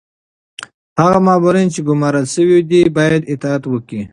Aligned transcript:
هغه 0.99 1.19
مامورین 1.27 1.67
چي 1.73 1.79
ګمارل 1.87 2.25
شوي 2.33 2.57
دي 2.69 2.81
باید 2.97 3.21
اطاعت 3.33 3.63
وکړي. 3.67 4.01